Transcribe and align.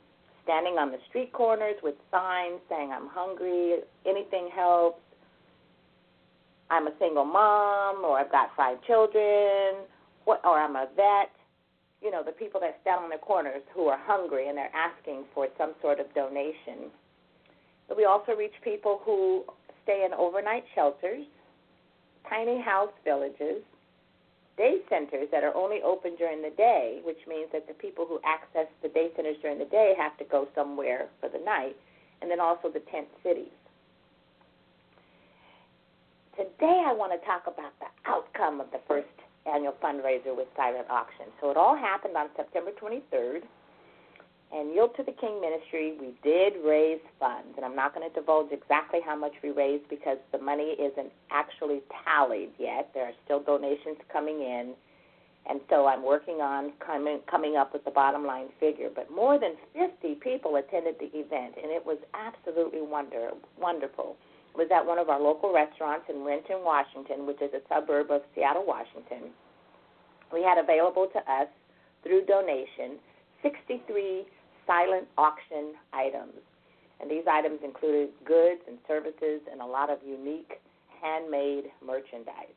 standing 0.44 0.78
on 0.78 0.90
the 0.90 0.98
street 1.08 1.32
corners 1.32 1.76
with 1.82 1.94
signs 2.10 2.60
saying, 2.68 2.90
I'm 2.92 3.08
hungry, 3.08 3.76
anything 4.06 4.48
helps, 4.54 5.00
I'm 6.70 6.86
a 6.86 6.92
single 6.98 7.24
mom, 7.24 8.02
or 8.04 8.18
I've 8.18 8.32
got 8.32 8.48
five 8.56 8.78
children, 8.86 9.84
or 10.24 10.38
I'm 10.44 10.74
a 10.74 10.86
vet. 10.96 11.30
You 12.00 12.10
know, 12.10 12.22
the 12.24 12.32
people 12.32 12.60
that 12.60 12.78
stand 12.80 13.04
on 13.04 13.10
the 13.10 13.18
corners 13.18 13.62
who 13.74 13.86
are 13.86 13.98
hungry 14.02 14.48
and 14.48 14.56
they're 14.56 14.74
asking 14.74 15.24
for 15.34 15.48
some 15.58 15.74
sort 15.82 16.00
of 16.00 16.12
donation. 16.14 16.90
But 17.88 17.96
we 17.96 18.06
also 18.06 18.32
reach 18.32 18.54
people 18.64 19.00
who 19.04 19.44
stay 19.82 20.04
in 20.06 20.14
overnight 20.14 20.64
shelters, 20.74 21.26
tiny 22.28 22.60
house 22.60 22.92
villages, 23.04 23.62
day 24.56 24.78
centers 24.88 25.28
that 25.32 25.44
are 25.44 25.54
only 25.56 25.80
open 25.82 26.16
during 26.16 26.42
the 26.42 26.50
day, 26.56 27.00
which 27.04 27.18
means 27.28 27.48
that 27.52 27.66
the 27.66 27.74
people 27.74 28.06
who 28.06 28.20
access 28.24 28.66
the 28.82 28.88
day 28.88 29.10
centers 29.16 29.36
during 29.40 29.58
the 29.58 29.66
day 29.66 29.94
have 29.96 30.16
to 30.18 30.24
go 30.24 30.48
somewhere 30.54 31.08
for 31.20 31.28
the 31.28 31.42
night, 31.44 31.76
and 32.20 32.30
then 32.30 32.40
also 32.40 32.68
the 32.68 32.82
tent 32.90 33.08
cities. 33.22 33.52
Today, 36.36 36.82
I 36.86 36.92
want 36.92 37.12
to 37.12 37.26
talk 37.26 37.42
about 37.44 37.72
the 37.80 37.88
outcome 38.08 38.60
of 38.60 38.70
the 38.72 38.80
first 38.88 39.08
annual 39.44 39.74
fundraiser 39.82 40.34
with 40.36 40.48
silent 40.56 40.88
auction. 40.88 41.26
So 41.40 41.50
it 41.50 41.56
all 41.56 41.76
happened 41.76 42.16
on 42.16 42.28
September 42.36 42.70
23rd. 42.80 43.42
And 44.52 44.74
Yield 44.74 44.94
to 44.96 45.02
the 45.02 45.12
King 45.12 45.40
Ministry, 45.40 45.96
we 45.98 46.12
did 46.22 46.52
raise 46.62 47.00
funds, 47.18 47.56
and 47.56 47.64
I'm 47.64 47.74
not 47.74 47.94
going 47.94 48.06
to 48.08 48.14
divulge 48.14 48.52
exactly 48.52 49.00
how 49.04 49.16
much 49.16 49.32
we 49.42 49.50
raised 49.50 49.88
because 49.88 50.18
the 50.30 50.38
money 50.38 50.76
isn't 50.78 51.10
actually 51.30 51.80
tallied 52.04 52.50
yet. 52.58 52.90
There 52.92 53.06
are 53.06 53.16
still 53.24 53.42
donations 53.42 53.96
coming 54.12 54.40
in, 54.40 54.74
and 55.48 55.60
so 55.70 55.86
I'm 55.86 56.04
working 56.04 56.42
on 56.42 56.72
coming 56.84 57.20
coming 57.30 57.56
up 57.56 57.72
with 57.72 57.84
the 57.86 57.90
bottom 57.90 58.26
line 58.26 58.48
figure. 58.60 58.90
But 58.94 59.10
more 59.10 59.40
than 59.40 59.56
50 59.72 60.16
people 60.16 60.56
attended 60.56 60.96
the 61.00 61.08
event, 61.18 61.54
and 61.56 61.72
it 61.72 61.84
was 61.84 61.98
absolutely 62.12 62.82
wonder 62.82 63.30
wonderful 63.58 64.16
was 64.54 64.68
at 64.68 64.84
one 64.84 64.98
of 64.98 65.08
our 65.08 65.20
local 65.20 65.52
restaurants 65.52 66.04
in 66.10 66.24
Renton, 66.24 66.60
Washington, 66.62 67.26
which 67.26 67.40
is 67.40 67.50
a 67.54 67.64
suburb 67.72 68.10
of 68.10 68.20
Seattle, 68.34 68.64
Washington. 68.66 69.32
We 70.30 70.42
had 70.42 70.58
available 70.58 71.08
to 71.12 71.20
us 71.20 71.48
through 72.02 72.26
donation 72.26 73.00
63 73.42 74.26
silent 74.66 75.08
auction 75.18 75.74
items. 75.92 76.34
And 77.00 77.10
these 77.10 77.24
items 77.30 77.60
included 77.64 78.10
goods 78.24 78.60
and 78.68 78.78
services 78.86 79.40
and 79.50 79.60
a 79.60 79.66
lot 79.66 79.90
of 79.90 79.98
unique 80.06 80.60
handmade 81.02 81.64
merchandise. 81.84 82.54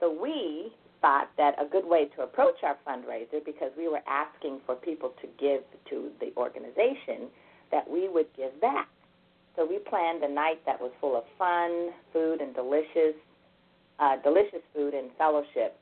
So 0.00 0.10
we 0.10 0.72
thought 1.00 1.28
that 1.36 1.54
a 1.60 1.64
good 1.64 1.86
way 1.86 2.06
to 2.16 2.22
approach 2.22 2.56
our 2.62 2.76
fundraiser, 2.86 3.44
because 3.44 3.70
we 3.76 3.88
were 3.88 4.02
asking 4.08 4.60
for 4.66 4.74
people 4.74 5.12
to 5.22 5.28
give 5.38 5.62
to 5.90 6.10
the 6.20 6.32
organization, 6.36 7.28
that 7.70 7.88
we 7.88 8.08
would 8.08 8.26
give 8.36 8.60
back. 8.60 8.88
So 9.56 9.66
we 9.66 9.78
planned 9.78 10.22
a 10.24 10.28
night 10.28 10.60
that 10.66 10.80
was 10.80 10.90
full 11.00 11.16
of 11.16 11.24
fun, 11.38 11.90
food, 12.12 12.40
and 12.40 12.54
delicious, 12.54 13.14
uh, 13.98 14.16
delicious 14.24 14.62
food 14.74 14.94
and 14.94 15.10
fellowship. 15.16 15.78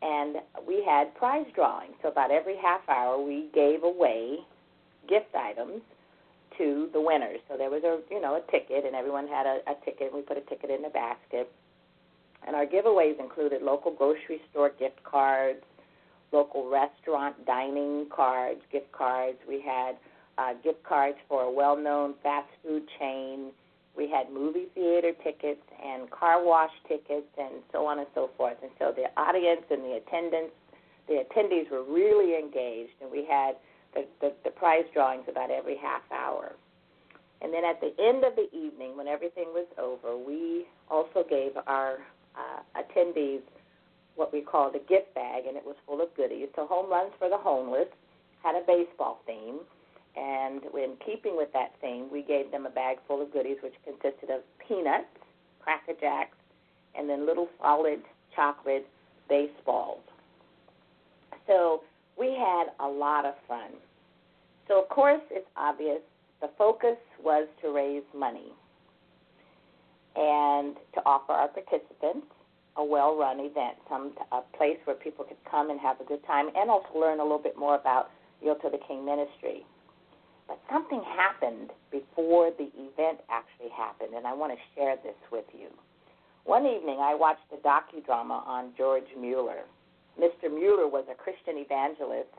And 0.00 0.36
we 0.66 0.84
had 0.84 1.14
prize 1.14 1.46
drawing. 1.54 1.90
So 2.02 2.08
about 2.08 2.30
every 2.30 2.56
half 2.56 2.82
hour, 2.88 3.20
we 3.20 3.48
gave 3.52 3.82
away 3.82 4.38
gift 5.08 5.34
items 5.34 5.82
to 6.56 6.88
the 6.92 7.00
winners. 7.00 7.40
So 7.48 7.56
there 7.56 7.70
was 7.70 7.82
a 7.84 8.00
you 8.12 8.20
know 8.20 8.36
a 8.36 8.50
ticket, 8.50 8.84
and 8.84 8.94
everyone 8.94 9.26
had 9.26 9.46
a, 9.46 9.58
a 9.66 9.74
ticket. 9.84 10.12
We 10.14 10.22
put 10.22 10.36
a 10.36 10.42
ticket 10.42 10.70
in 10.70 10.82
the 10.82 10.90
basket. 10.90 11.50
And 12.46 12.54
our 12.54 12.66
giveaways 12.66 13.18
included 13.18 13.62
local 13.62 13.92
grocery 13.92 14.40
store 14.50 14.70
gift 14.78 15.02
cards, 15.02 15.62
local 16.32 16.70
restaurant 16.70 17.44
dining 17.46 18.06
cards, 18.14 18.60
gift 18.70 18.92
cards. 18.92 19.38
We 19.48 19.60
had 19.60 19.96
uh, 20.38 20.54
gift 20.62 20.82
cards 20.84 21.18
for 21.28 21.42
a 21.42 21.50
well 21.50 21.76
known 21.76 22.14
fast 22.22 22.48
food 22.62 22.84
chain. 22.98 23.50
We 23.98 24.08
had 24.08 24.32
movie 24.32 24.68
theater 24.74 25.10
tickets 25.24 25.60
and 25.84 26.08
car 26.10 26.44
wash 26.44 26.70
tickets 26.86 27.26
and 27.36 27.54
so 27.72 27.84
on 27.84 27.98
and 27.98 28.06
so 28.14 28.30
forth. 28.36 28.56
And 28.62 28.70
so 28.78 28.94
the 28.94 29.10
audience 29.20 29.62
and 29.70 29.82
the 29.82 30.00
attendants, 30.00 30.54
the 31.08 31.24
attendees 31.26 31.68
were 31.68 31.82
really 31.82 32.38
engaged, 32.38 32.94
and 33.02 33.10
we 33.10 33.26
had 33.28 33.56
the, 33.94 34.06
the, 34.20 34.32
the 34.44 34.50
prize 34.50 34.84
drawings 34.94 35.24
about 35.28 35.50
every 35.50 35.76
half 35.76 36.02
hour. 36.12 36.52
And 37.42 37.52
then 37.52 37.64
at 37.64 37.80
the 37.80 37.92
end 38.00 38.24
of 38.24 38.36
the 38.36 38.46
evening, 38.56 38.96
when 38.96 39.08
everything 39.08 39.46
was 39.52 39.66
over, 39.78 40.16
we 40.16 40.66
also 40.90 41.24
gave 41.28 41.52
our 41.66 41.98
uh, 42.36 42.62
attendees 42.78 43.42
what 44.14 44.32
we 44.32 44.40
called 44.40 44.74
a 44.74 44.80
gift 44.80 45.14
bag, 45.14 45.46
and 45.46 45.56
it 45.56 45.64
was 45.64 45.76
full 45.86 46.00
of 46.00 46.14
goodies. 46.16 46.48
So 46.54 46.66
Home 46.66 46.90
Runs 46.90 47.12
for 47.18 47.28
the 47.28 47.38
Homeless 47.38 47.88
had 48.42 48.54
a 48.54 48.62
baseball 48.66 49.20
theme. 49.26 49.60
And 50.18 50.62
in 50.74 50.96
keeping 51.04 51.36
with 51.36 51.52
that 51.52 51.74
theme, 51.80 52.08
we 52.10 52.22
gave 52.22 52.50
them 52.50 52.66
a 52.66 52.70
bag 52.70 52.96
full 53.06 53.22
of 53.22 53.32
goodies, 53.32 53.58
which 53.62 53.74
consisted 53.84 54.30
of 54.30 54.40
peanuts, 54.66 55.06
Cracker 55.60 55.92
Jacks, 56.00 56.36
and 56.96 57.08
then 57.08 57.24
little 57.24 57.48
solid 57.62 58.00
chocolate 58.34 58.86
baseballs. 59.28 60.00
So 61.46 61.82
we 62.18 62.34
had 62.34 62.66
a 62.80 62.88
lot 62.88 63.26
of 63.26 63.34
fun. 63.46 63.70
So, 64.66 64.82
of 64.82 64.88
course, 64.88 65.20
it's 65.30 65.46
obvious 65.56 66.00
the 66.40 66.50
focus 66.58 66.96
was 67.22 67.48
to 67.62 67.70
raise 67.70 68.02
money 68.14 68.52
and 70.16 70.76
to 70.94 71.00
offer 71.06 71.32
our 71.32 71.48
participants 71.48 72.26
a 72.76 72.84
well 72.84 73.16
run 73.16 73.38
event, 73.40 73.76
some 73.88 74.12
a 74.32 74.40
place 74.56 74.78
where 74.84 74.96
people 74.96 75.24
could 75.24 75.38
come 75.50 75.70
and 75.70 75.80
have 75.80 76.00
a 76.00 76.04
good 76.04 76.24
time 76.26 76.46
and 76.56 76.70
also 76.70 76.88
learn 76.98 77.20
a 77.20 77.22
little 77.22 77.38
bit 77.38 77.56
more 77.56 77.76
about 77.76 78.10
Yield 78.42 78.58
to 78.62 78.70
the 78.70 78.78
King 78.86 79.04
ministry. 79.04 79.64
But 80.48 80.58
something 80.72 81.02
happened 81.04 81.70
before 81.92 82.50
the 82.50 82.72
event 82.74 83.20
actually 83.28 83.68
happened, 83.76 84.14
and 84.16 84.26
I 84.26 84.32
want 84.32 84.52
to 84.52 84.58
share 84.74 84.96
this 84.96 85.16
with 85.30 85.44
you. 85.52 85.68
One 86.44 86.64
evening, 86.64 86.98
I 87.00 87.14
watched 87.14 87.52
a 87.52 87.56
docudrama 87.56 88.46
on 88.46 88.72
George 88.76 89.12
Mueller. 89.20 89.68
Mr. 90.18 90.50
Mueller 90.50 90.88
was 90.88 91.04
a 91.10 91.14
Christian 91.14 91.58
evangelist 91.58 92.32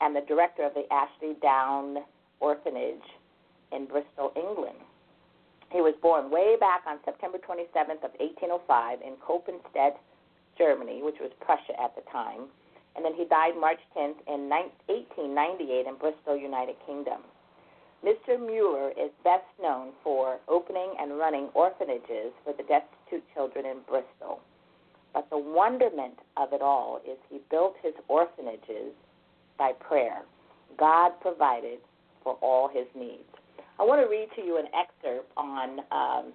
and 0.00 0.14
the 0.14 0.26
director 0.26 0.64
of 0.64 0.74
the 0.74 0.92
Ashley 0.92 1.34
Down 1.40 1.98
Orphanage 2.40 3.06
in 3.72 3.86
Bristol, 3.86 4.32
England. 4.34 4.78
He 5.70 5.80
was 5.80 5.94
born 6.02 6.30
way 6.30 6.56
back 6.58 6.82
on 6.86 6.98
September 7.04 7.38
27th 7.38 8.02
of 8.02 8.12
1805 8.18 8.98
in 9.02 9.14
Kroppenstedt, 9.22 9.96
Germany, 10.58 11.02
which 11.02 11.20
was 11.20 11.30
Prussia 11.40 11.78
at 11.80 11.94
the 11.94 12.02
time, 12.10 12.50
and 12.96 13.04
then 13.04 13.14
he 13.14 13.24
died 13.24 13.54
March 13.58 13.80
10th 13.96 14.18
in 14.26 14.48
1898 14.50 15.86
in 15.86 15.94
Bristol, 15.96 16.36
United 16.36 16.76
Kingdom. 16.86 17.22
Mr. 18.04 18.38
Mueller 18.38 18.90
is 18.90 19.10
best 19.24 19.46
known 19.60 19.92
for 20.04 20.38
opening 20.48 20.94
and 21.00 21.18
running 21.18 21.48
orphanages 21.54 22.32
for 22.44 22.52
the 22.52 22.62
destitute 22.62 23.24
children 23.34 23.66
in 23.66 23.78
Bristol. 23.88 24.40
But 25.12 25.28
the 25.30 25.38
wonderment 25.38 26.18
of 26.36 26.52
it 26.52 26.60
all 26.60 27.00
is 27.04 27.16
he 27.30 27.40
built 27.50 27.74
his 27.82 27.94
orphanages 28.08 28.92
by 29.58 29.72
prayer. 29.72 30.22
God 30.78 31.12
provided 31.20 31.78
for 32.22 32.34
all 32.42 32.68
his 32.68 32.86
needs. 32.94 33.24
I 33.78 33.82
want 33.82 34.02
to 34.02 34.08
read 34.08 34.28
to 34.36 34.42
you 34.42 34.58
an 34.58 34.66
excerpt 34.74 35.30
on 35.36 35.80
um, 35.90 36.32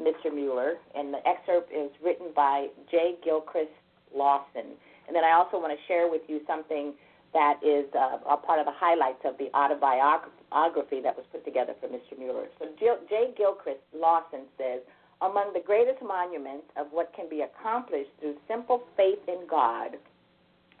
Mr. 0.00 0.32
Mueller, 0.32 0.74
and 0.94 1.12
the 1.12 1.26
excerpt 1.26 1.72
is 1.72 1.90
written 2.02 2.28
by 2.34 2.68
J. 2.90 3.16
Gilchrist 3.24 3.70
Lawson. 4.14 4.76
And 5.06 5.16
then 5.16 5.24
I 5.24 5.32
also 5.32 5.58
want 5.58 5.72
to 5.72 5.86
share 5.86 6.10
with 6.10 6.22
you 6.28 6.40
something 6.46 6.94
that 7.32 7.60
is 7.64 7.86
uh, 7.94 8.18
a 8.28 8.36
part 8.36 8.60
of 8.60 8.66
the 8.66 8.76
highlights 8.76 9.24
of 9.24 9.38
the 9.38 9.48
autobiography 9.56 11.00
that 11.00 11.16
was 11.16 11.24
put 11.32 11.44
together 11.44 11.72
for 11.80 11.88
Mr. 11.88 12.18
Mueller. 12.18 12.46
So 12.58 12.66
J. 12.78 13.32
Gilchrist 13.36 13.80
Lawson 13.94 14.44
says, 14.58 14.80
among 15.22 15.52
the 15.54 15.62
greatest 15.64 16.02
monuments 16.02 16.66
of 16.76 16.88
what 16.90 17.12
can 17.14 17.28
be 17.30 17.42
accomplished 17.42 18.10
through 18.20 18.36
simple 18.48 18.82
faith 18.96 19.20
in 19.28 19.46
God 19.48 19.96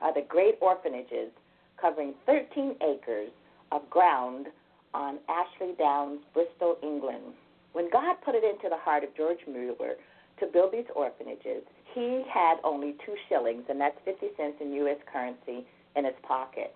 are 0.00 0.12
the 0.12 0.26
great 0.28 0.56
orphanages 0.60 1.30
covering 1.80 2.14
13 2.26 2.76
acres 2.82 3.30
of 3.70 3.88
ground 3.88 4.48
on 4.94 5.18
Ashley 5.28 5.74
Downs, 5.78 6.20
Bristol, 6.34 6.76
England. 6.82 7.34
When 7.72 7.88
God 7.90 8.16
put 8.24 8.34
it 8.34 8.44
into 8.44 8.68
the 8.68 8.76
heart 8.76 9.04
of 9.04 9.16
George 9.16 9.38
Mueller 9.46 9.94
to 10.40 10.46
build 10.52 10.72
these 10.72 10.90
orphanages, 10.94 11.62
he 11.94 12.24
had 12.28 12.56
only 12.64 12.96
two 13.06 13.14
shillings, 13.28 13.64
and 13.68 13.80
that's 13.80 13.96
50 14.04 14.26
cents 14.36 14.56
in 14.60 14.72
U.S. 14.84 14.98
currency, 15.10 15.64
in 15.96 16.04
his 16.04 16.14
pocket. 16.22 16.74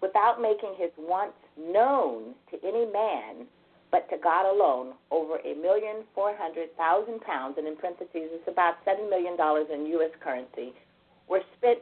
Without 0.00 0.40
making 0.40 0.74
his 0.78 0.90
wants 0.98 1.38
known 1.56 2.34
to 2.50 2.58
any 2.66 2.86
man, 2.90 3.46
but 3.90 4.08
to 4.10 4.16
God 4.22 4.50
alone, 4.50 4.94
over 5.10 5.36
a 5.44 5.54
million 5.54 6.02
four 6.14 6.34
hundred 6.36 6.74
thousand 6.76 7.20
pounds, 7.20 7.56
and 7.58 7.68
in 7.68 7.76
parentheses, 7.76 8.32
it's 8.32 8.48
about 8.48 8.76
seven 8.84 9.08
million 9.10 9.36
dollars 9.36 9.66
in 9.72 9.86
U.S. 10.00 10.10
currency, 10.22 10.72
were 11.28 11.42
spent 11.58 11.78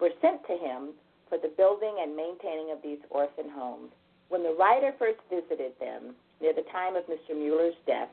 were 0.00 0.10
sent 0.20 0.44
to 0.46 0.56
him 0.56 0.90
for 1.28 1.38
the 1.38 1.52
building 1.56 1.96
and 2.00 2.16
maintaining 2.16 2.70
of 2.72 2.78
these 2.82 2.98
orphan 3.10 3.48
homes. 3.50 3.90
When 4.28 4.42
the 4.42 4.56
writer 4.58 4.92
first 4.98 5.20
visited 5.30 5.72
them, 5.78 6.14
near 6.40 6.52
the 6.52 6.66
time 6.72 6.96
of 6.96 7.04
Mr. 7.04 7.36
Mueller's 7.36 7.74
death, 7.86 8.08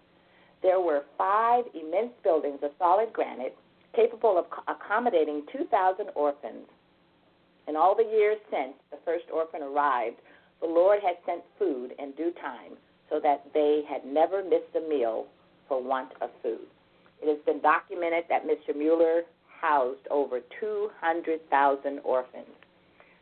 there 0.62 0.80
were 0.80 1.04
five 1.18 1.66
immense 1.74 2.14
buildings 2.24 2.60
of 2.64 2.72
solid 2.80 3.12
granite 3.12 3.56
capable 3.96 4.38
of 4.38 4.46
accommodating 4.68 5.44
2,000 5.52 6.08
orphans. 6.16 6.66
In 7.68 7.76
all 7.76 7.96
the 7.96 8.04
years 8.04 8.38
since 8.52 8.74
the 8.92 8.98
first 9.06 9.26
orphan 9.34 9.62
arrived, 9.62 10.18
the 10.62 10.68
Lord 10.68 11.00
had 11.02 11.16
sent 11.26 11.44
food 11.58 11.94
in 12.00 12.12
due 12.12 12.32
time 12.42 12.78
so 13.10 13.20
that 13.22 13.46
they 13.54 13.84
had 13.88 14.06
never 14.06 14.44
missed 14.44 14.76
a 14.76 14.82
meal 14.88 15.26
for 15.68 15.82
want 15.82 16.12
of 16.22 16.30
food. 16.42 16.68
It 17.22 17.30
has 17.30 17.40
been 17.46 17.62
documented 17.62 18.26
that 18.30 18.46
Mr. 18.46 18.76
Mueller 18.76 19.24
housed 19.48 20.08
over 20.12 20.40
200,000 20.60 22.00
orphans. 22.04 22.46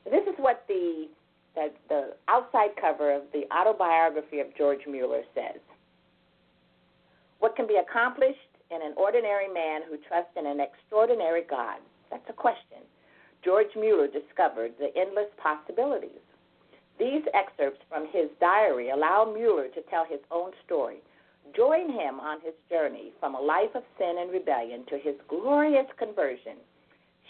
This 0.06 0.24
is 0.26 0.34
what 0.38 0.66
the, 0.68 1.08
the, 1.56 1.70
the 1.90 2.14
outside 2.28 2.72
cover 2.80 3.14
of 3.14 3.24
the 3.34 3.44
autobiography 3.54 4.40
of 4.40 4.48
George 4.58 4.82
Mueller 4.88 5.22
says. 5.36 5.62
What 7.40 7.56
can 7.56 7.68
be 7.68 7.78
accomplished 7.78 8.40
in 8.72 8.82
an 8.82 8.94
ordinary 8.98 9.52
man 9.54 9.82
who 9.88 9.98
trusts 10.08 10.34
in 10.36 10.46
an 10.48 10.60
extraordinary 10.60 11.44
God? 11.48 11.78
That's 12.10 12.26
a 12.30 12.34
question. 12.34 12.82
George 13.44 13.76
Mueller 13.76 14.08
discovered 14.08 14.74
the 14.78 14.96
endless 14.96 15.30
possibilities. 15.42 16.22
These 17.00 17.24
excerpts 17.34 17.82
from 17.90 18.08
his 18.12 18.30
diary 18.40 18.92
allow 18.92 19.26
Mueller 19.26 19.68
to 19.70 19.82
tell 19.90 20.06
his 20.06 20.20
own 20.30 20.52
story. 20.66 20.98
Join 21.56 21.90
him 21.90 22.20
on 22.20 22.40
his 22.42 22.54
journey 22.70 23.12
from 23.20 23.34
a 23.34 23.42
life 23.42 23.74
of 23.74 23.84
sin 23.98 24.18
and 24.20 24.32
rebellion 24.32 24.86
to 24.90 24.98
his 24.98 25.16
glorious 25.28 25.88
conversion. 25.98 26.58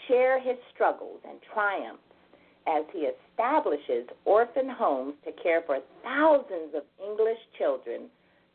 Share 0.06 0.38
his 0.38 0.56
struggles 0.74 1.20
and 1.26 1.38
triumphs 1.52 2.02
as 2.66 2.84
he 2.92 3.08
establishes 3.08 4.06
orphan 4.24 4.68
homes 4.68 5.14
to 5.24 5.32
care 5.42 5.62
for 5.62 5.80
thousands 6.04 6.74
of 6.74 6.82
English 7.02 7.38
children, 7.56 8.02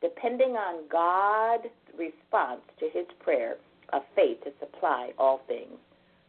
depending 0.02 0.52
on 0.52 0.88
God's 0.90 1.74
response 1.98 2.62
to 2.80 2.90
his 2.94 3.08
prayer 3.20 3.58
of 3.92 4.04
faith 4.16 4.44
to 4.44 4.52
supply 4.60 5.12
all 5.18 5.42
things. 5.48 5.80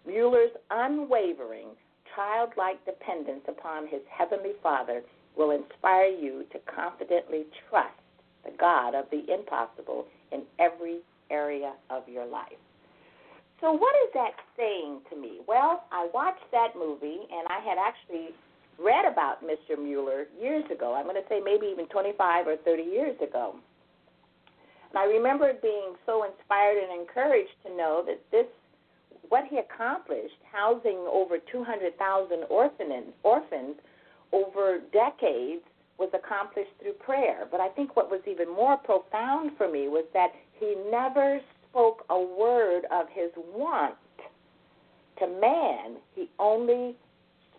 Mueller's 0.09 0.51
unwavering, 0.71 1.69
childlike 2.17 2.83
dependence 2.85 3.45
upon 3.47 3.87
his 3.87 4.01
Heavenly 4.11 4.53
Father 4.63 5.03
will 5.37 5.51
inspire 5.51 6.09
you 6.09 6.45
to 6.51 6.59
confidently 6.75 7.45
trust 7.69 7.95
the 8.45 8.51
God 8.59 8.95
of 8.95 9.05
the 9.11 9.23
impossible 9.33 10.07
in 10.33 10.43
every 10.59 11.01
area 11.31 11.75
of 11.91 12.09
your 12.09 12.27
life. 12.27 12.59
So, 13.61 13.73
what 13.73 13.95
is 14.07 14.11
that 14.15 14.33
saying 14.57 15.01
to 15.11 15.17
me? 15.17 15.41
Well, 15.47 15.85
I 15.93 16.09
watched 16.15 16.47
that 16.53 16.75
movie, 16.77 17.27
and 17.31 17.47
I 17.49 17.61
had 17.61 17.77
actually 17.77 18.31
read 18.79 19.05
about 19.05 19.43
Mr. 19.43 19.77
Mueller 19.77 20.27
years 20.41 20.65
ago. 20.71 20.95
I'm 20.95 21.05
going 21.05 21.17
to 21.17 21.29
say 21.29 21.41
maybe 21.45 21.67
even 21.67 21.87
25 21.89 22.47
or 22.47 22.57
30 22.57 22.83
years 22.83 23.17
ago. 23.21 23.57
And 24.91 24.99
I 24.99 25.05
remember 25.05 25.53
being 25.61 25.95
so 26.07 26.25
inspired 26.25 26.79
and 26.79 27.01
encouraged 27.01 27.53
to 27.67 27.77
know 27.77 28.03
that 28.07 28.21
this, 28.31 28.47
what 29.29 29.45
he 29.49 29.59
accomplished, 29.59 30.37
housing 30.51 30.99
over 31.11 31.39
200,000 31.51 32.45
orphans, 32.51 33.13
orphans 33.23 33.77
over 34.33 34.81
decades, 34.93 35.63
was 35.99 36.11
accomplished 36.15 36.71
through 36.81 36.93
prayer. 36.95 37.47
But 37.51 37.61
I 37.61 37.69
think 37.71 37.97
what 37.97 38.11
was 38.11 38.21
even 38.31 38.49
more 38.49 38.77
profound 38.77 39.53
for 39.57 39.71
me 39.71 39.89
was 39.89 40.05
that 40.15 40.29
he 40.59 40.77
never 40.91 41.41
spoke 41.69 42.05
a 42.09 42.19
word 42.19 42.85
of 42.93 43.07
his 43.13 43.31
want 43.55 43.97
to 45.19 45.27
man, 45.27 45.97
he 46.15 46.29
only 46.39 46.95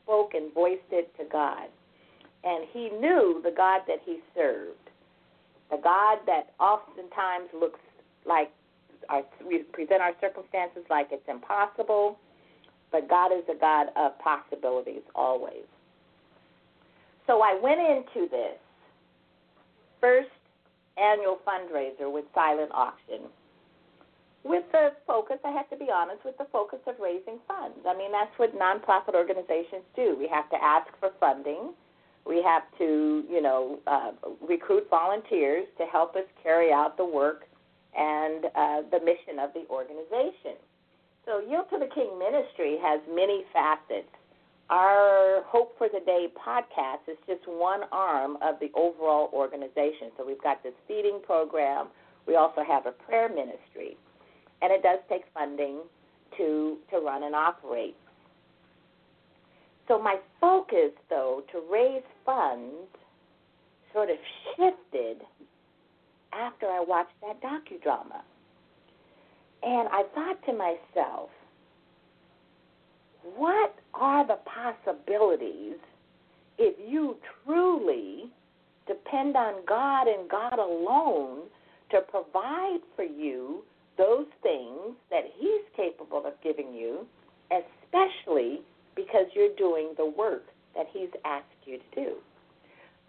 spoke 0.01 0.33
and 0.33 0.54
voiced 0.54 0.92
it 0.92 1.12
to 1.18 1.25
God. 1.30 1.68
And 2.44 2.66
he 2.71 2.89
knew 2.89 3.42
the 3.44 3.51
God 3.56 3.81
that 3.88 4.00
he 4.06 4.19
served, 4.33 4.89
the 5.69 5.77
God 5.83 6.19
that 6.25 6.51
oftentimes 6.60 7.50
looks 7.54 7.80
like 8.25 8.51
our, 9.09 9.23
we 9.45 9.59
present 9.59 10.01
our 10.01 10.13
circumstances 10.21 10.83
like 10.89 11.09
it's 11.11 11.27
impossible, 11.27 12.17
but 12.91 13.09
God 13.09 13.31
is 13.31 13.44
a 13.50 13.59
God 13.59 13.87
of 13.95 14.18
possibilities 14.19 15.04
always. 15.16 15.66
So 17.28 17.42
I 17.42 17.59
went 17.61 17.80
into 17.80 18.30
this 18.30 18.57
first 20.01 20.30
annual 20.97 21.39
fundraiser 21.45 22.11
with 22.11 22.25
silent 22.33 22.71
auction 22.73 23.30
with 24.44 24.63
the 24.71 24.94
focus, 25.06 25.37
I 25.44 25.51
have 25.51 25.69
to 25.69 25.75
be 25.75 25.87
honest, 25.94 26.23
with 26.23 26.37
the 26.37 26.47
focus 26.51 26.80
of 26.87 26.95
raising 27.01 27.39
funds. 27.47 27.78
I 27.87 27.95
mean, 27.95 28.11
that's 28.11 28.31
what 28.37 28.56
nonprofit 28.57 29.13
organizations 29.13 29.83
do. 29.95 30.16
We 30.18 30.28
have 30.28 30.49
to 30.49 30.57
ask 30.63 30.87
for 30.99 31.11
funding. 31.19 31.73
We 32.25 32.42
have 32.44 32.63
to, 32.78 33.23
you 33.30 33.42
know, 33.42 33.80
uh, 33.87 34.11
recruit 34.47 34.87
volunteers 34.89 35.66
to 35.78 35.85
help 35.85 36.16
us 36.16 36.23
carry 36.42 36.71
out 36.71 36.95
the 36.97 37.06
work 37.06 37.45
and 37.98 38.46
uh, 38.46 38.81
the 38.92 39.00
mission 39.00 39.40
of 39.40 39.54
the 39.54 39.66
organization. 39.69 40.58
So, 41.26 41.40
Yield 41.40 41.69
to 41.72 41.80
the 41.80 41.90
King 41.94 42.18
Ministry 42.18 42.78
has 42.81 43.02
many 43.10 43.44
facets. 43.54 44.10
Our 44.69 45.42
Hope 45.46 45.78
for 45.78 45.88
the 45.92 46.00
Day 46.06 46.28
podcast 46.34 47.08
is 47.08 47.18
just 47.28 47.42
one 47.48 47.81
arm 47.92 48.38
of 48.42 48.60
the 48.60 48.72
overall 48.76 49.30
organization. 49.34 50.14
So, 50.18 50.26
we've 50.26 50.42
got 50.42 50.64
this 50.64 50.74
feeding 50.88 51.19
program. 51.26 51.88
We 52.28 52.36
also 52.36 52.62
have 52.68 52.86
a 52.86 52.92
prayer 52.92 53.30
ministry 53.30 53.98
and 54.62 54.72
it 54.72 54.84
does 54.84 55.00
take 55.10 55.24
funding 55.34 55.81
to 56.38 56.78
to 56.92 57.00
run 57.00 57.24
and 57.24 57.36
operate. 57.36 57.96
So 59.88 60.00
my 60.00 60.18
focus, 60.40 60.92
though, 61.10 61.44
to 61.52 61.64
raise 61.72 62.04
funds, 62.26 62.88
sort 63.92 64.10
of 64.10 64.18
shifted 64.56 65.26
after 66.33 66.68
I 66.68 66.83
watched 66.86 67.14
that 67.21 67.42
docudrama, 67.42 68.21
and 69.64 69.90
I 69.90 70.04
thought 70.14 70.44
to 70.45 70.54
myself, 70.54 71.30
what 73.36 73.76
are 73.94 74.26
the 74.26 74.40
possibilities 74.45 75.76
if 76.57 76.76
you 76.88 77.18
truly 77.45 78.31
depend 78.88 79.36
on 79.36 79.66
God 79.68 80.07
and 80.07 80.30
God 80.30 80.59
alone 80.59 81.44
to 81.92 82.02
provide 82.02 82.80
for 82.95 83.04
you 83.04 83.64
those 83.98 84.26
things 84.42 84.95
that 85.09 85.24
He's 85.38 85.62
capable 85.76 86.26
of 86.26 86.33
giving 86.44 86.74
you, 86.74 87.06
especially 87.52 88.62
because 88.95 89.26
you're 89.33 89.56
doing 89.57 89.90
the 89.98 90.06
work 90.06 90.45
that 90.76 90.88
He's 90.92 91.09
asked 91.26 91.45
you 91.66 91.78
to 91.78 92.04
do. 92.04 92.16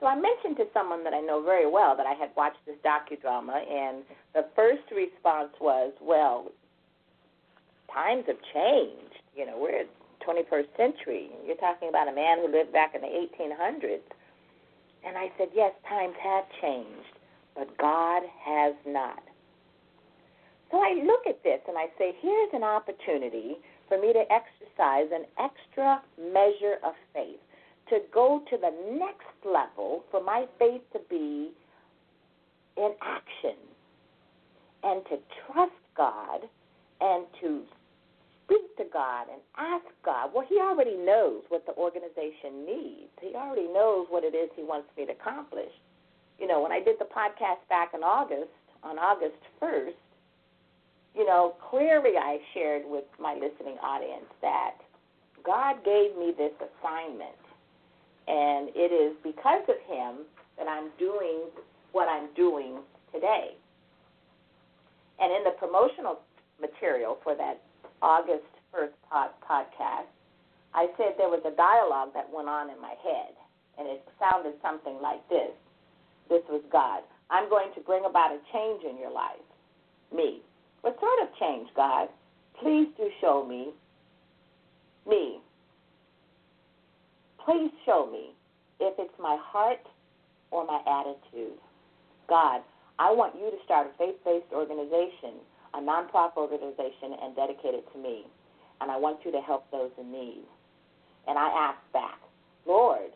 So 0.00 0.06
I 0.06 0.14
mentioned 0.14 0.56
to 0.56 0.64
someone 0.72 1.04
that 1.04 1.12
I 1.12 1.20
know 1.20 1.42
very 1.42 1.70
well 1.70 1.94
that 1.96 2.06
I 2.06 2.14
had 2.14 2.30
watched 2.36 2.64
this 2.66 2.76
docudrama, 2.84 3.60
and 3.70 4.02
the 4.34 4.46
first 4.56 4.90
response 4.90 5.52
was, 5.60 5.92
"Well, 6.00 6.50
times 7.92 8.24
have 8.26 8.40
changed. 8.54 9.22
You 9.36 9.46
know, 9.46 9.58
we're 9.58 9.84
21st 10.20 10.68
century. 10.76 11.30
You're 11.46 11.56
talking 11.56 11.88
about 11.88 12.08
a 12.08 12.14
man 12.14 12.38
who 12.38 12.50
lived 12.50 12.72
back 12.72 12.94
in 12.94 13.00
the 13.00 13.08
1800s. 13.08 14.04
And 15.04 15.16
I 15.16 15.32
said, 15.38 15.48
yes, 15.54 15.72
times 15.88 16.14
have 16.22 16.44
changed, 16.60 17.16
but 17.56 17.76
God 17.78 18.22
has 18.44 18.74
not. 18.86 19.22
So 20.70 20.78
I 20.78 21.02
look 21.04 21.26
at 21.26 21.42
this 21.42 21.60
and 21.66 21.76
I 21.76 21.86
say, 21.98 22.14
here's 22.20 22.50
an 22.52 22.62
opportunity 22.62 23.56
for 23.88 23.98
me 23.98 24.12
to 24.12 24.22
exercise 24.30 25.08
an 25.12 25.24
extra 25.38 26.00
measure 26.16 26.78
of 26.84 26.92
faith, 27.12 27.40
to 27.90 27.98
go 28.12 28.42
to 28.50 28.56
the 28.56 28.72
next 28.98 29.44
level, 29.44 30.04
for 30.10 30.22
my 30.22 30.46
faith 30.58 30.82
to 30.92 31.00
be 31.08 31.50
in 32.76 32.92
action, 33.02 33.56
and 34.82 35.04
to 35.06 35.18
trust 35.46 35.72
God 35.96 36.40
and 37.00 37.26
to 37.40 37.62
speak 38.44 38.76
to 38.78 38.84
God 38.92 39.26
and 39.30 39.40
ask 39.56 39.86
God. 40.04 40.30
Well, 40.34 40.44
He 40.48 40.58
already 40.58 40.96
knows 40.96 41.42
what 41.48 41.66
the 41.66 41.74
organization 41.74 42.64
needs. 42.66 43.12
He 43.20 43.34
already 43.34 43.68
knows 43.68 44.06
what 44.08 44.24
it 44.24 44.34
is 44.34 44.50
He 44.56 44.62
wants 44.62 44.88
me 44.96 45.06
to 45.06 45.12
accomplish. 45.12 45.70
You 46.38 46.46
know, 46.46 46.62
when 46.62 46.72
I 46.72 46.80
did 46.80 46.96
the 46.98 47.04
podcast 47.04 47.60
back 47.68 47.92
in 47.94 48.02
August, 48.02 48.50
on 48.82 48.98
August 48.98 49.36
1st, 49.60 49.92
you 51.14 51.26
know, 51.26 51.54
clearly 51.70 52.16
I 52.16 52.38
shared 52.54 52.82
with 52.86 53.04
my 53.20 53.34
listening 53.34 53.76
audience 53.82 54.30
that 54.40 54.76
God 55.44 55.84
gave 55.84 56.16
me 56.16 56.32
this 56.36 56.52
assignment. 56.56 57.36
And 58.30 58.70
it 58.78 58.94
is 58.94 59.16
because 59.24 59.66
of 59.66 59.74
Him 59.90 60.22
that 60.56 60.68
I'm 60.68 60.90
doing 60.98 61.50
what 61.90 62.08
I'm 62.08 62.28
doing 62.36 62.78
today. 63.12 63.58
And 65.18 65.32
in 65.34 65.42
the 65.42 65.58
promotional 65.58 66.20
material 66.60 67.18
for 67.24 67.34
that 67.34 67.60
August 68.00 68.46
1st 68.72 68.94
pod- 69.10 69.34
podcast, 69.42 70.06
I 70.74 70.86
said 70.96 71.18
there 71.18 71.28
was 71.28 71.42
a 71.44 71.56
dialogue 71.56 72.14
that 72.14 72.30
went 72.32 72.48
on 72.48 72.70
in 72.70 72.80
my 72.80 72.94
head, 73.02 73.34
and 73.78 73.88
it 73.88 74.06
sounded 74.20 74.54
something 74.62 74.98
like 75.02 75.26
this 75.28 75.50
This 76.28 76.42
was 76.48 76.62
God. 76.70 77.02
I'm 77.30 77.48
going 77.50 77.74
to 77.74 77.80
bring 77.80 78.04
about 78.04 78.30
a 78.30 78.38
change 78.52 78.84
in 78.88 78.96
your 78.96 79.10
life. 79.10 79.42
Me. 80.14 80.42
What 80.82 80.96
sort 81.00 81.18
of 81.22 81.34
change, 81.38 81.68
God? 81.74 82.08
Please 82.62 82.88
do 82.96 83.10
show 83.20 83.44
me. 83.44 83.70
Me. 85.08 85.40
Please 87.50 87.72
show 87.84 88.06
me 88.06 88.30
if 88.78 88.94
it's 88.96 89.18
my 89.18 89.36
heart 89.42 89.82
or 90.52 90.64
my 90.64 90.78
attitude. 90.86 91.58
God, 92.28 92.62
I 93.00 93.10
want 93.10 93.34
you 93.34 93.50
to 93.50 93.58
start 93.64 93.90
a 93.90 93.98
faith 93.98 94.14
based 94.24 94.54
organization 94.54 95.42
a 95.74 95.78
nonprofit 95.78 96.36
organization 96.36 97.18
and 97.22 97.34
dedicated 97.34 97.82
to 97.92 97.98
me. 97.98 98.22
And 98.80 98.90
I 98.90 98.96
want 98.96 99.18
you 99.24 99.32
to 99.32 99.40
help 99.40 99.70
those 99.70 99.90
in 99.98 100.12
need. 100.12 100.46
And 101.26 101.38
I 101.38 101.50
asked 101.50 101.92
back, 101.92 102.18
Lord, 102.66 103.10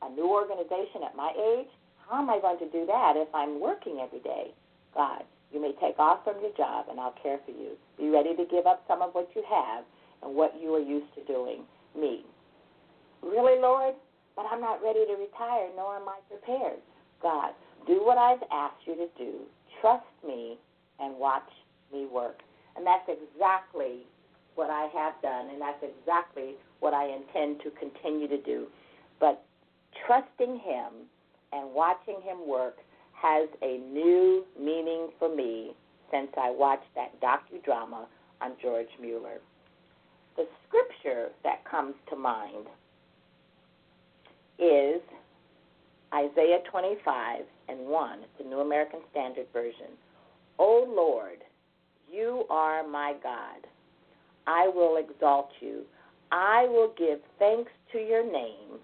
a 0.00 0.08
new 0.10 0.32
organization 0.32 1.04
at 1.04 1.16
my 1.16 1.32
age? 1.36 1.68
How 2.08 2.20
am 2.20 2.30
I 2.30 2.40
going 2.40 2.58
to 2.60 2.68
do 2.70 2.86
that 2.86 3.14
if 3.16 3.28
I'm 3.34 3.60
working 3.60 4.00
every 4.02 4.20
day? 4.20 4.52
God, 4.94 5.24
you 5.52 5.60
may 5.60 5.72
take 5.80 5.98
off 5.98 6.24
from 6.24 6.40
your 6.40 6.52
job 6.56 6.86
and 6.90 6.98
I'll 7.00 7.16
care 7.22 7.38
for 7.44 7.52
you. 7.52 7.76
Be 7.98 8.08
ready 8.08 8.34
to 8.36 8.44
give 8.50 8.66
up 8.66 8.84
some 8.88 9.02
of 9.02 9.12
what 9.12 9.28
you 9.34 9.42
have 9.48 9.84
and 10.22 10.34
what 10.34 10.54
you 10.60 10.74
are 10.74 10.80
used 10.80 11.14
to 11.16 11.24
doing. 11.24 11.64
Me. 11.98 12.24
Really, 13.24 13.60
Lord? 13.60 13.94
But 14.36 14.46
I'm 14.50 14.60
not 14.60 14.82
ready 14.82 15.06
to 15.06 15.14
retire, 15.14 15.68
nor 15.76 15.96
am 15.96 16.08
I 16.08 16.18
prepared. 16.28 16.80
God, 17.22 17.52
do 17.86 18.04
what 18.04 18.18
I've 18.18 18.42
asked 18.52 18.82
you 18.86 18.94
to 18.96 19.08
do. 19.16 19.40
Trust 19.80 20.04
me 20.26 20.58
and 21.00 21.16
watch 21.16 21.48
me 21.92 22.06
work. 22.06 22.40
And 22.76 22.86
that's 22.86 23.08
exactly 23.08 24.06
what 24.56 24.70
I 24.70 24.88
have 24.94 25.14
done, 25.22 25.50
and 25.50 25.60
that's 25.60 25.82
exactly 25.82 26.54
what 26.80 26.94
I 26.94 27.06
intend 27.06 27.60
to 27.62 27.70
continue 27.70 28.28
to 28.28 28.40
do. 28.42 28.66
But 29.20 29.44
trusting 30.06 30.58
Him 30.58 31.06
and 31.52 31.72
watching 31.72 32.20
Him 32.22 32.46
work 32.46 32.76
has 33.12 33.48
a 33.62 33.78
new 33.78 34.44
meaning 34.58 35.08
for 35.18 35.34
me 35.34 35.72
since 36.10 36.28
I 36.36 36.50
watched 36.50 36.92
that 36.94 37.20
docudrama 37.20 38.06
on 38.40 38.52
George 38.60 38.88
Mueller. 39.00 39.40
The 40.36 40.46
scripture 40.66 41.28
that 41.42 41.64
comes 41.64 41.94
to 42.10 42.16
mind 42.16 42.66
is 44.58 45.00
Isaiah 46.14 46.60
25 46.70 47.40
and 47.68 47.80
1. 47.86 48.18
It's 48.20 48.28
the 48.38 48.44
New 48.44 48.60
American 48.60 49.00
Standard 49.10 49.46
Version. 49.52 49.88
O 50.58 50.86
Lord, 50.88 51.38
you 52.10 52.44
are 52.50 52.86
my 52.86 53.14
God. 53.22 53.66
I 54.46 54.68
will 54.68 54.96
exalt 54.96 55.48
you. 55.60 55.82
I 56.30 56.66
will 56.68 56.92
give 56.96 57.18
thanks 57.38 57.70
to 57.92 57.98
your 57.98 58.24
name, 58.24 58.78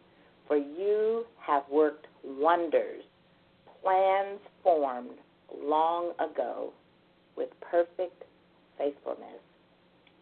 for 0.46 0.56
you 0.56 1.24
have 1.38 1.62
worked 1.70 2.06
wonders, 2.24 3.02
plans 3.82 4.40
formed 4.62 5.18
long 5.62 6.12
ago 6.18 6.72
with 7.36 7.48
perfect 7.60 8.24
faithfulness. 8.78 9.40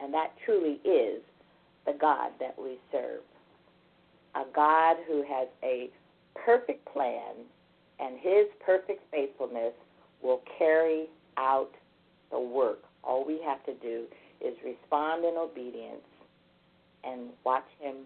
And 0.01 0.13
that 0.15 0.33
truly 0.45 0.81
is 0.85 1.23
the 1.87 1.95
God 1.99 2.31
that 2.41 2.55
we 2.61 2.79
serve. 2.93 3.21
A 4.39 4.45
God 4.55 4.97
who 5.07 5.23
has 5.29 5.49
a 5.63 5.91
perfect 6.35 6.87
plan, 6.93 7.35
and 7.99 8.19
his 8.21 8.47
perfect 8.65 9.03
faithfulness 9.11 9.73
will 10.23 10.41
carry 10.59 11.07
out 11.37 11.71
the 12.31 12.39
work 12.41 12.85
all 13.09 13.25
we 13.25 13.41
have 13.45 13.65
to 13.65 13.75
do 13.75 14.05
is 14.41 14.55
respond 14.65 15.25
in 15.25 15.35
obedience 15.37 16.05
and 17.03 17.31
watch 17.45 17.67
Him 17.81 17.97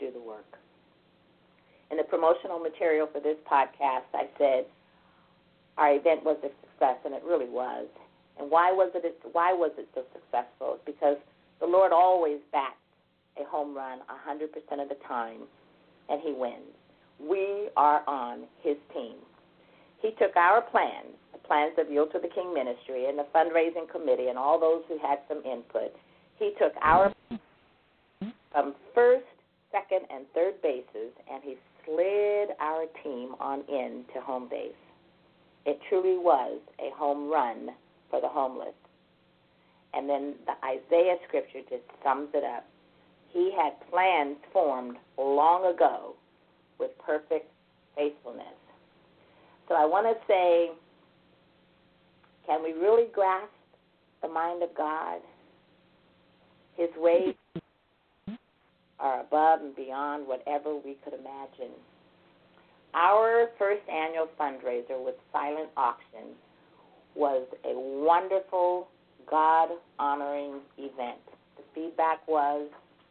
do 0.00 0.10
the 0.10 0.20
work. 0.20 0.58
In 1.90 1.98
the 1.98 2.04
promotional 2.04 2.58
material 2.58 3.08
for 3.12 3.20
this 3.20 3.36
podcast, 3.50 4.08
I 4.14 4.26
said 4.38 4.64
our 5.76 5.94
event 5.94 6.24
was 6.24 6.38
a 6.42 6.50
success, 6.62 6.96
and 7.04 7.14
it 7.14 7.22
really 7.24 7.48
was. 7.48 7.86
And 8.38 8.50
why 8.50 8.72
was 8.72 8.90
it? 8.94 9.20
Why 9.32 9.52
was 9.52 9.72
it 9.76 9.88
so 9.94 10.02
successful? 10.12 10.78
Because 10.86 11.16
the 11.60 11.66
Lord 11.66 11.92
always 11.92 12.38
backs 12.52 12.79
a 13.38 13.44
home 13.48 13.74
run 13.74 14.00
100% 14.08 14.82
of 14.82 14.88
the 14.88 14.96
time, 15.06 15.40
and 16.08 16.20
He 16.22 16.32
wins. 16.32 16.74
We 17.20 17.68
are 17.76 18.02
on 18.06 18.44
His 18.62 18.76
team. 18.94 19.16
He 20.00 20.10
took 20.18 20.34
our 20.36 20.62
plans 20.62 21.14
the 21.32 21.38
plans 21.46 21.74
of 21.78 21.90
Yield 21.90 22.12
to 22.12 22.18
the 22.18 22.28
King 22.28 22.54
Ministry 22.54 23.06
and 23.08 23.18
the 23.18 23.26
fundraising 23.34 23.90
committee 23.90 24.28
and 24.28 24.38
all 24.38 24.58
those 24.58 24.82
who 24.88 24.98
had 24.98 25.18
some 25.28 25.42
input. 25.44 25.92
He 26.38 26.52
took 26.58 26.72
our 26.82 27.12
from 28.52 28.74
first, 28.94 29.24
second, 29.70 30.06
and 30.12 30.26
third 30.34 30.60
bases 30.62 31.12
and 31.30 31.42
he 31.42 31.56
slid 31.84 32.50
our 32.60 32.86
team 33.02 33.34
on 33.40 33.60
in 33.68 34.04
to 34.14 34.20
home 34.20 34.48
base. 34.48 34.72
It 35.66 35.78
truly 35.88 36.18
was 36.18 36.60
a 36.80 36.96
home 36.96 37.30
run 37.30 37.70
for 38.10 38.20
the 38.20 38.28
homeless. 38.28 38.74
And 39.92 40.08
then 40.08 40.34
the 40.46 40.54
Isaiah 40.66 41.16
scripture 41.28 41.60
just 41.68 41.84
sums 42.02 42.28
it 42.34 42.44
up. 42.44 42.66
He 43.32 43.52
had 43.56 43.72
plans 43.90 44.36
formed 44.52 44.96
long 45.18 45.72
ago 45.72 46.14
with 46.78 46.90
perfect 47.04 47.50
faithfulness. 47.96 48.46
So 49.68 49.74
I 49.74 49.84
want 49.84 50.06
to 50.06 50.14
say 50.26 50.70
can 52.46 52.62
we 52.64 52.72
really 52.72 53.06
grasp 53.12 53.52
the 54.22 54.28
mind 54.28 54.62
of 54.62 54.70
God? 54.76 55.20
His 56.76 56.88
ways 56.96 57.34
are 58.98 59.20
above 59.20 59.60
and 59.60 59.76
beyond 59.76 60.26
whatever 60.26 60.74
we 60.74 60.96
could 61.04 61.12
imagine. 61.12 61.74
Our 62.94 63.50
first 63.58 63.82
annual 63.88 64.28
fundraiser 64.38 65.02
with 65.04 65.14
Silent 65.32 65.68
Auction 65.76 66.34
was 67.14 67.46
a 67.64 67.72
wonderful, 67.74 68.88
God 69.30 69.68
honoring 69.98 70.60
event. 70.76 71.20
The 71.56 71.62
feedback 71.74 72.26
was 72.26 72.68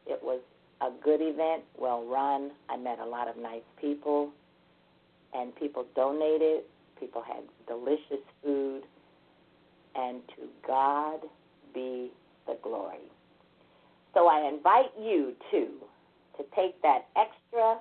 it 0.09 0.21
was 0.21 0.41
a 0.81 0.89
good 1.03 1.21
event, 1.21 1.63
well 1.77 2.05
run. 2.05 2.51
I 2.69 2.77
met 2.77 2.99
a 2.99 3.05
lot 3.05 3.27
of 3.27 3.37
nice 3.37 3.63
people, 3.79 4.31
and 5.33 5.55
people 5.55 5.85
donated. 5.95 6.63
People 6.99 7.21
had 7.21 7.43
delicious 7.67 8.23
food 8.43 8.83
and 9.95 10.21
to 10.29 10.47
God 10.65 11.19
be 11.73 12.11
the 12.47 12.57
glory. 12.61 13.09
So 14.13 14.27
I 14.27 14.49
invite 14.49 14.91
you 14.99 15.33
to 15.51 15.67
to 16.37 16.45
take 16.55 16.81
that 16.81 17.07
extra 17.15 17.79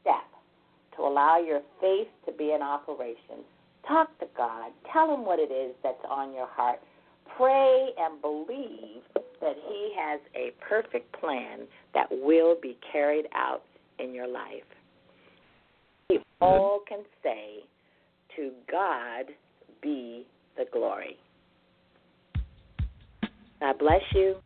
step 0.00 0.24
to 0.96 1.02
allow 1.02 1.38
your 1.38 1.60
faith 1.80 2.08
to 2.26 2.32
be 2.32 2.52
in 2.52 2.62
operation. 2.62 3.42
Talk 3.88 4.16
to 4.20 4.26
God. 4.36 4.72
Tell 4.92 5.12
him 5.12 5.24
what 5.24 5.38
it 5.38 5.50
is 5.50 5.74
that's 5.82 6.04
on 6.08 6.32
your 6.34 6.46
heart. 6.46 6.80
Pray 7.36 7.90
and 7.98 8.20
believe 8.20 9.02
that 9.44 9.56
he 9.68 9.92
has 9.96 10.20
a 10.34 10.52
perfect 10.66 11.12
plan 11.20 11.60
that 11.92 12.08
will 12.10 12.56
be 12.60 12.76
carried 12.90 13.26
out 13.34 13.62
in 13.98 14.14
your 14.14 14.26
life. 14.26 14.64
We 16.08 16.20
all 16.40 16.80
can 16.88 17.04
say, 17.22 17.58
To 18.36 18.50
God 18.70 19.26
be 19.82 20.26
the 20.56 20.64
glory. 20.72 21.18
God 23.60 23.78
bless 23.78 24.02
you. 24.14 24.36